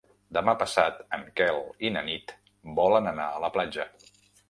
Demà 0.37 0.55
passat 0.61 1.03
en 1.17 1.27
Quel 1.41 1.61
i 1.89 1.93
na 1.99 2.05
Nit 2.09 2.35
volen 2.83 3.15
anar 3.15 3.31
a 3.39 3.47
la 3.49 3.55
platja. 3.59 3.91